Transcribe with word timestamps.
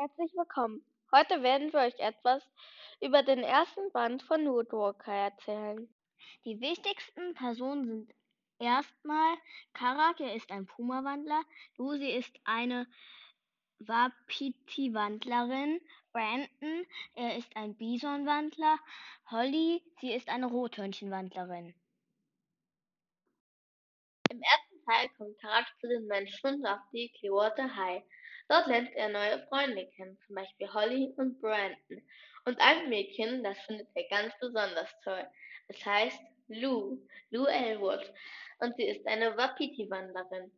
herzlich 0.00 0.34
willkommen. 0.34 0.82
Heute 1.12 1.42
werden 1.42 1.74
wir 1.74 1.80
euch 1.80 1.98
etwas 1.98 2.42
über 3.02 3.22
den 3.22 3.40
ersten 3.40 3.92
Band 3.92 4.22
von 4.22 4.46
Woodwalker 4.46 5.12
erzählen. 5.12 5.94
Die 6.46 6.58
wichtigsten 6.58 7.34
Personen 7.34 7.84
sind 7.84 8.14
erstmal 8.58 9.36
Karak, 9.74 10.20
er 10.20 10.34
ist 10.34 10.50
ein 10.52 10.64
Puma-Wandler, 10.64 11.42
Lucy 11.76 12.12
ist 12.12 12.34
eine 12.44 12.86
Wapiti-Wandlerin, 13.80 15.82
Brandon, 16.14 16.86
er 17.14 17.36
ist 17.36 17.54
ein 17.54 17.74
Bison-Wandler, 17.74 18.78
Holly, 19.30 19.82
sie 20.00 20.14
ist 20.14 20.30
eine 20.30 20.46
Rothörnchen-Wandlerin. 20.46 21.74
Kommt 25.16 25.38
Karak 25.40 25.66
zu 25.80 25.88
den 25.88 26.06
Menschen 26.06 26.66
auf 26.66 26.80
die 26.92 27.12
Clearwater 27.18 27.76
High. 27.76 28.02
Dort 28.48 28.66
lernt 28.66 28.92
er 28.94 29.08
neue 29.08 29.46
Freunde 29.46 29.86
kennen, 29.94 30.18
zum 30.26 30.34
Beispiel 30.34 30.72
Holly 30.72 31.14
und 31.16 31.40
Brandon. 31.40 32.02
Und 32.44 32.58
ein 32.60 32.88
Mädchen, 32.88 33.44
das 33.44 33.58
findet 33.60 33.86
er 33.94 34.08
ganz 34.08 34.32
besonders 34.40 34.88
toll. 35.04 35.24
Es 35.68 35.84
heißt 35.86 36.20
Lou, 36.48 36.98
Lou 37.30 37.46
Elwood, 37.46 38.12
und 38.58 38.74
sie 38.76 38.88
ist 38.88 39.06
eine 39.06 39.36
Wapiti-Wanderin. 39.36 40.50